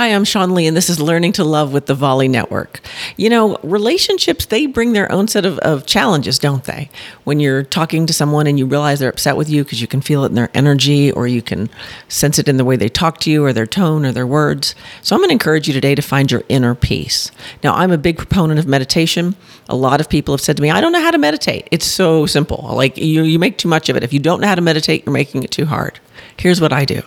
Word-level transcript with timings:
Hi, 0.00 0.14
I'm 0.14 0.24
Sean 0.24 0.54
Lee, 0.54 0.66
and 0.66 0.74
this 0.74 0.88
is 0.88 0.98
Learning 0.98 1.30
to 1.32 1.44
Love 1.44 1.74
with 1.74 1.84
the 1.84 1.94
Volley 1.94 2.26
Network. 2.26 2.80
You 3.18 3.28
know, 3.28 3.58
relationships, 3.62 4.46
they 4.46 4.64
bring 4.64 4.94
their 4.94 5.12
own 5.12 5.28
set 5.28 5.44
of, 5.44 5.58
of 5.58 5.84
challenges, 5.84 6.38
don't 6.38 6.64
they? 6.64 6.88
When 7.24 7.38
you're 7.38 7.64
talking 7.64 8.06
to 8.06 8.14
someone 8.14 8.46
and 8.46 8.58
you 8.58 8.64
realize 8.64 8.98
they're 8.98 9.10
upset 9.10 9.36
with 9.36 9.50
you 9.50 9.62
because 9.62 9.82
you 9.82 9.86
can 9.86 10.00
feel 10.00 10.24
it 10.24 10.28
in 10.28 10.36
their 10.36 10.48
energy 10.54 11.12
or 11.12 11.26
you 11.26 11.42
can 11.42 11.68
sense 12.08 12.38
it 12.38 12.48
in 12.48 12.56
the 12.56 12.64
way 12.64 12.76
they 12.76 12.88
talk 12.88 13.18
to 13.18 13.30
you 13.30 13.44
or 13.44 13.52
their 13.52 13.66
tone 13.66 14.06
or 14.06 14.12
their 14.12 14.26
words. 14.26 14.74
So 15.02 15.14
I'm 15.14 15.20
going 15.20 15.28
to 15.28 15.34
encourage 15.34 15.68
you 15.68 15.74
today 15.74 15.94
to 15.94 16.00
find 16.00 16.32
your 16.32 16.44
inner 16.48 16.74
peace. 16.74 17.30
Now, 17.62 17.74
I'm 17.74 17.92
a 17.92 17.98
big 17.98 18.16
proponent 18.16 18.58
of 18.58 18.66
meditation. 18.66 19.36
A 19.68 19.76
lot 19.76 20.00
of 20.00 20.08
people 20.08 20.32
have 20.32 20.40
said 20.40 20.56
to 20.56 20.62
me, 20.62 20.70
I 20.70 20.80
don't 20.80 20.92
know 20.92 21.02
how 21.02 21.10
to 21.10 21.18
meditate. 21.18 21.68
It's 21.70 21.84
so 21.84 22.24
simple. 22.24 22.70
Like, 22.74 22.96
you, 22.96 23.22
you 23.24 23.38
make 23.38 23.58
too 23.58 23.68
much 23.68 23.90
of 23.90 23.96
it. 23.96 24.02
If 24.02 24.14
you 24.14 24.18
don't 24.18 24.40
know 24.40 24.48
how 24.48 24.54
to 24.54 24.62
meditate, 24.62 25.04
you're 25.04 25.12
making 25.12 25.42
it 25.42 25.50
too 25.50 25.66
hard. 25.66 26.00
Here's 26.38 26.58
what 26.58 26.72
I 26.72 26.86
do 26.86 27.02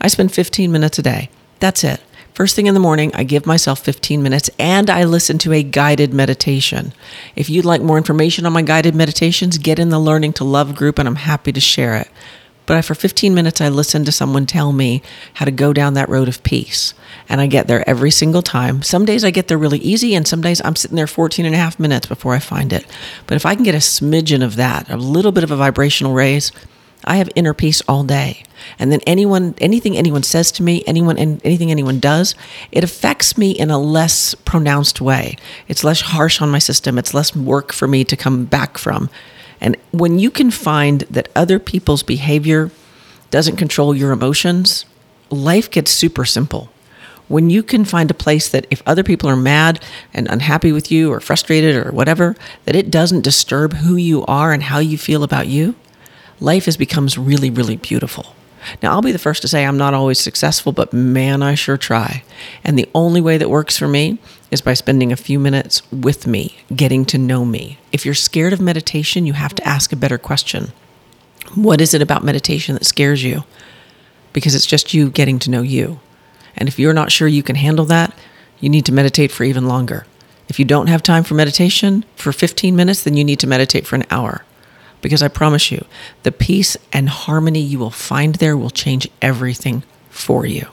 I 0.00 0.08
spend 0.08 0.32
15 0.32 0.72
minutes 0.72 0.98
a 0.98 1.02
day. 1.02 1.28
That's 1.60 1.84
it. 1.84 2.00
First 2.38 2.54
thing 2.54 2.68
in 2.68 2.74
the 2.74 2.78
morning, 2.78 3.10
I 3.14 3.24
give 3.24 3.46
myself 3.46 3.80
15 3.80 4.22
minutes 4.22 4.48
and 4.60 4.88
I 4.88 5.02
listen 5.02 5.38
to 5.38 5.52
a 5.52 5.64
guided 5.64 6.14
meditation. 6.14 6.92
If 7.34 7.50
you'd 7.50 7.64
like 7.64 7.82
more 7.82 7.96
information 7.96 8.46
on 8.46 8.52
my 8.52 8.62
guided 8.62 8.94
meditations, 8.94 9.58
get 9.58 9.80
in 9.80 9.88
the 9.88 9.98
Learning 9.98 10.32
to 10.34 10.44
Love 10.44 10.76
group 10.76 11.00
and 11.00 11.08
I'm 11.08 11.16
happy 11.16 11.50
to 11.50 11.58
share 11.58 11.96
it. 11.96 12.08
But 12.64 12.84
for 12.84 12.94
15 12.94 13.34
minutes, 13.34 13.60
I 13.60 13.68
listen 13.70 14.04
to 14.04 14.12
someone 14.12 14.46
tell 14.46 14.72
me 14.72 15.02
how 15.34 15.46
to 15.46 15.50
go 15.50 15.72
down 15.72 15.94
that 15.94 16.08
road 16.08 16.28
of 16.28 16.44
peace. 16.44 16.94
And 17.28 17.40
I 17.40 17.48
get 17.48 17.66
there 17.66 17.82
every 17.90 18.12
single 18.12 18.42
time. 18.42 18.82
Some 18.82 19.04
days 19.04 19.24
I 19.24 19.32
get 19.32 19.48
there 19.48 19.58
really 19.58 19.80
easy, 19.80 20.14
and 20.14 20.28
some 20.28 20.40
days 20.40 20.62
I'm 20.64 20.76
sitting 20.76 20.94
there 20.94 21.08
14 21.08 21.44
and 21.44 21.56
a 21.56 21.58
half 21.58 21.80
minutes 21.80 22.06
before 22.06 22.34
I 22.34 22.38
find 22.38 22.72
it. 22.72 22.86
But 23.26 23.34
if 23.34 23.46
I 23.46 23.56
can 23.56 23.64
get 23.64 23.74
a 23.74 23.78
smidgen 23.78 24.44
of 24.44 24.54
that, 24.54 24.88
a 24.88 24.96
little 24.96 25.32
bit 25.32 25.42
of 25.42 25.50
a 25.50 25.56
vibrational 25.56 26.12
raise, 26.12 26.52
I 27.04 27.16
have 27.16 27.30
inner 27.34 27.54
peace 27.54 27.80
all 27.88 28.04
day. 28.04 28.42
And 28.78 28.90
then 28.90 29.00
anyone, 29.06 29.54
anything 29.58 29.96
anyone 29.96 30.22
says 30.22 30.50
to 30.52 30.62
me, 30.62 30.82
anyone, 30.86 31.16
anything 31.16 31.70
anyone 31.70 32.00
does, 32.00 32.34
it 32.72 32.84
affects 32.84 33.38
me 33.38 33.52
in 33.52 33.70
a 33.70 33.78
less 33.78 34.34
pronounced 34.34 35.00
way. 35.00 35.36
It's 35.68 35.84
less 35.84 36.00
harsh 36.00 36.42
on 36.42 36.50
my 36.50 36.58
system. 36.58 36.98
It's 36.98 37.14
less 37.14 37.34
work 37.34 37.72
for 37.72 37.86
me 37.86 38.04
to 38.04 38.16
come 38.16 38.44
back 38.44 38.78
from. 38.78 39.10
And 39.60 39.76
when 39.92 40.18
you 40.18 40.30
can 40.30 40.50
find 40.50 41.00
that 41.02 41.30
other 41.34 41.58
people's 41.58 42.02
behavior 42.02 42.70
doesn't 43.30 43.56
control 43.56 43.94
your 43.94 44.12
emotions, 44.12 44.84
life 45.30 45.70
gets 45.70 45.90
super 45.90 46.24
simple. 46.24 46.70
When 47.28 47.50
you 47.50 47.62
can 47.62 47.84
find 47.84 48.10
a 48.10 48.14
place 48.14 48.48
that 48.48 48.66
if 48.70 48.82
other 48.86 49.02
people 49.02 49.28
are 49.28 49.36
mad 49.36 49.84
and 50.14 50.28
unhappy 50.28 50.72
with 50.72 50.90
you 50.90 51.12
or 51.12 51.20
frustrated 51.20 51.76
or 51.76 51.92
whatever, 51.92 52.36
that 52.64 52.74
it 52.74 52.90
doesn't 52.90 53.20
disturb 53.20 53.74
who 53.74 53.96
you 53.96 54.24
are 54.24 54.52
and 54.52 54.62
how 54.62 54.78
you 54.78 54.96
feel 54.96 55.22
about 55.22 55.46
you, 55.46 55.74
life 56.40 56.66
has 56.66 56.76
becomes 56.76 57.18
really, 57.18 57.50
really 57.50 57.76
beautiful. 57.76 58.34
Now, 58.82 58.92
I'll 58.92 59.02
be 59.02 59.12
the 59.12 59.18
first 59.18 59.42
to 59.42 59.48
say 59.48 59.64
I'm 59.64 59.78
not 59.78 59.94
always 59.94 60.18
successful, 60.18 60.72
but 60.72 60.92
man, 60.92 61.42
I 61.42 61.54
sure 61.54 61.76
try. 61.76 62.22
And 62.64 62.78
the 62.78 62.88
only 62.94 63.20
way 63.20 63.38
that 63.38 63.50
works 63.50 63.78
for 63.78 63.88
me 63.88 64.18
is 64.50 64.60
by 64.60 64.74
spending 64.74 65.12
a 65.12 65.16
few 65.16 65.38
minutes 65.38 65.82
with 65.92 66.26
me, 66.26 66.58
getting 66.74 67.04
to 67.06 67.18
know 67.18 67.44
me. 67.44 67.78
If 67.92 68.04
you're 68.04 68.14
scared 68.14 68.52
of 68.52 68.60
meditation, 68.60 69.26
you 69.26 69.34
have 69.34 69.54
to 69.56 69.66
ask 69.66 69.92
a 69.92 69.96
better 69.96 70.18
question. 70.18 70.72
What 71.54 71.80
is 71.80 71.94
it 71.94 72.02
about 72.02 72.24
meditation 72.24 72.74
that 72.74 72.84
scares 72.84 73.24
you? 73.24 73.44
Because 74.32 74.54
it's 74.54 74.66
just 74.66 74.92
you 74.92 75.10
getting 75.10 75.38
to 75.40 75.50
know 75.50 75.62
you. 75.62 76.00
And 76.56 76.68
if 76.68 76.78
you're 76.78 76.92
not 76.92 77.12
sure 77.12 77.28
you 77.28 77.42
can 77.42 77.56
handle 77.56 77.84
that, 77.86 78.14
you 78.60 78.68
need 78.68 78.84
to 78.86 78.92
meditate 78.92 79.30
for 79.30 79.44
even 79.44 79.68
longer. 79.68 80.06
If 80.48 80.58
you 80.58 80.64
don't 80.64 80.88
have 80.88 81.02
time 81.02 81.24
for 81.24 81.34
meditation 81.34 82.04
for 82.16 82.32
15 82.32 82.74
minutes, 82.74 83.02
then 83.02 83.16
you 83.16 83.24
need 83.24 83.38
to 83.40 83.46
meditate 83.46 83.86
for 83.86 83.96
an 83.96 84.04
hour 84.10 84.44
because 85.00 85.22
I 85.22 85.28
promise 85.28 85.70
you, 85.70 85.84
the 86.22 86.32
peace 86.32 86.76
and 86.92 87.08
harmony 87.08 87.60
you 87.60 87.78
will 87.78 87.90
find 87.90 88.36
there 88.36 88.56
will 88.56 88.70
change 88.70 89.08
everything 89.22 89.82
for 90.10 90.46
you. 90.46 90.66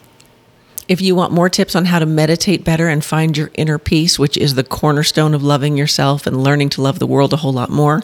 If 0.88 1.02
you 1.02 1.16
want 1.16 1.34
more 1.34 1.50
tips 1.50 1.76
on 1.76 1.86
how 1.86 1.98
to 2.00 2.06
meditate 2.06 2.64
better 2.64 2.88
and 2.88 3.04
find 3.04 3.36
your 3.36 3.50
inner 3.56 3.80
peace, 3.80 4.20
which 4.20 4.38
is 4.38 4.54
the 4.54 4.64
cornerstone 4.64 5.34
of 5.34 5.42
loving 5.42 5.78
yourself 5.78 6.28
and 6.28 6.44
learning 6.44 6.70
to 6.70 6.82
love 6.82 7.00
the 7.00 7.08
world 7.08 7.34
a 7.34 7.38
whole 7.38 7.54
lot 7.54 7.72
more, 7.72 8.04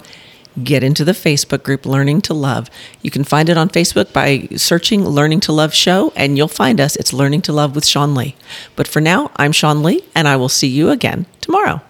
get 0.63 0.83
into 0.83 1.05
the 1.05 1.11
Facebook 1.11 1.61
group 1.63 1.85
Learning 1.85 2.21
to 2.21 2.33
Love. 2.33 2.69
You 3.03 3.11
can 3.11 3.23
find 3.23 3.49
it 3.49 3.57
on 3.57 3.69
Facebook 3.69 4.11
by 4.11 4.47
searching 4.55 5.05
Learning 5.05 5.39
to 5.41 5.51
Love 5.51 5.73
Show, 5.73 6.11
and 6.15 6.37
you'll 6.37 6.47
find 6.47 6.81
us. 6.81 6.95
It's 6.95 7.13
Learning 7.13 7.41
to 7.43 7.53
Love 7.53 7.75
with 7.75 7.85
Sean 7.85 8.15
Lee. 8.15 8.35
But 8.75 8.87
for 8.87 8.99
now, 8.99 9.31
I'm 9.35 9.51
Sean 9.51 9.83
Lee, 9.83 10.03
and 10.15 10.27
I 10.27 10.35
will 10.35 10.49
see 10.49 10.67
you 10.67 10.89
again 10.89 11.27
tomorrow. 11.39 11.81